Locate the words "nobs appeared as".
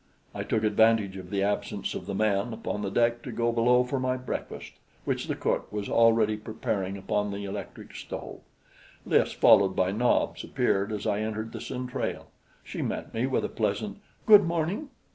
9.91-11.05